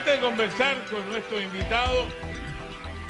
[0.00, 2.06] antes de conversar con nuestro invitado,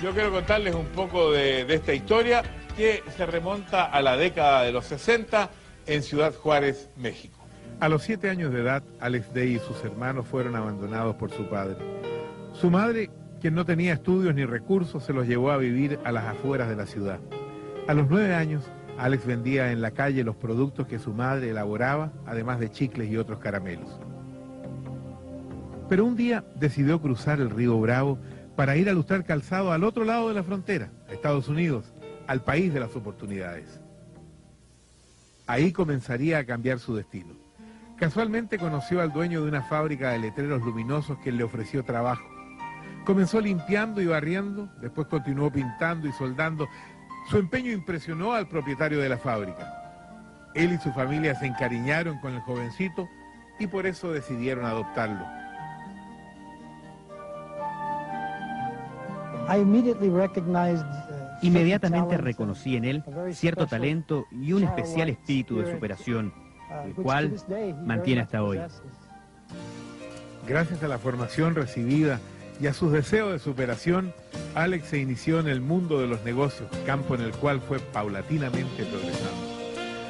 [0.03, 2.43] yo quiero contarles un poco de, de esta historia
[2.77, 5.51] que se remonta a la década de los 60
[5.87, 7.39] en Ciudad Juárez, México.
[7.79, 11.49] A los siete años de edad, Alex Day y sus hermanos fueron abandonados por su
[11.49, 11.77] padre.
[12.55, 13.09] Su madre,
[13.41, 16.75] quien no tenía estudios ni recursos, se los llevó a vivir a las afueras de
[16.75, 17.21] la ciudad.
[17.87, 18.65] A los nueve años,
[18.99, 23.17] Alex vendía en la calle los productos que su madre elaboraba, además de chicles y
[23.17, 24.01] otros caramelos.
[25.91, 28.17] Pero un día decidió cruzar el río Bravo
[28.55, 31.93] para ir a lustrar calzado al otro lado de la frontera, a Estados Unidos,
[32.29, 33.81] al país de las oportunidades.
[35.49, 37.35] Ahí comenzaría a cambiar su destino.
[37.97, 42.23] Casualmente conoció al dueño de una fábrica de letreros luminosos que le ofreció trabajo.
[43.05, 46.69] Comenzó limpiando y barriendo, después continuó pintando y soldando.
[47.29, 50.53] Su empeño impresionó al propietario de la fábrica.
[50.55, 53.09] Él y su familia se encariñaron con el jovencito
[53.59, 55.40] y por eso decidieron adoptarlo.
[61.43, 66.33] Inmediatamente reconocí en él cierto talento y un especial espíritu de superación,
[66.71, 67.35] uh, el cual
[67.85, 68.61] mantiene hasta hoy.
[70.47, 72.21] Gracias a la formación recibida
[72.61, 74.13] y a sus deseos de superación,
[74.55, 78.85] Alex se inició en el mundo de los negocios, campo en el cual fue paulatinamente
[78.85, 79.51] progresando.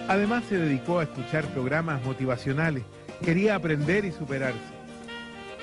[0.08, 2.82] Además se dedicó a escuchar programas motivacionales,
[3.25, 4.58] quería aprender y superarse.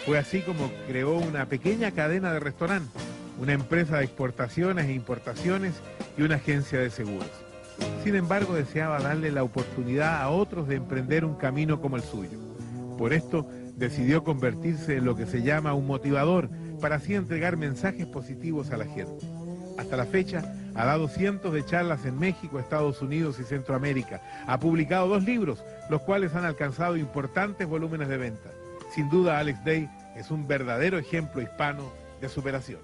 [0.05, 3.06] Fue así como creó una pequeña cadena de restaurantes,
[3.39, 5.75] una empresa de exportaciones e importaciones
[6.17, 7.29] y una agencia de seguros.
[8.03, 12.39] Sin embargo, deseaba darle la oportunidad a otros de emprender un camino como el suyo.
[12.97, 16.49] Por esto, decidió convertirse en lo que se llama un motivador,
[16.81, 19.25] para así entregar mensajes positivos a la gente.
[19.77, 24.21] Hasta la fecha, ha dado cientos de charlas en México, Estados Unidos y Centroamérica.
[24.47, 28.49] Ha publicado dos libros, los cuales han alcanzado importantes volúmenes de venta.
[28.93, 32.79] Sin duda, Alex Day es un verdadero ejemplo hispano de superación.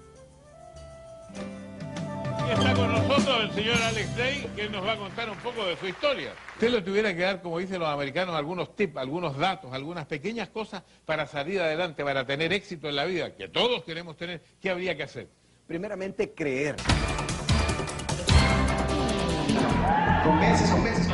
[2.46, 5.64] Y está con nosotros el señor Alex Day, que nos va a contar un poco
[5.64, 6.32] de su historia.
[6.54, 10.48] Usted le tuviera que dar, como dicen los americanos, algunos tips, algunos datos, algunas pequeñas
[10.48, 14.70] cosas para salir adelante, para tener éxito en la vida, que todos queremos tener, ¿qué
[14.70, 15.28] habría que hacer?
[15.66, 16.76] Primeramente, creer.
[20.24, 21.06] Con meses, con meses,